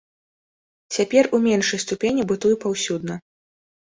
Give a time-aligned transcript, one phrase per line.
[0.97, 3.19] Цяпер у меншай ступені бытуе паўсюдна.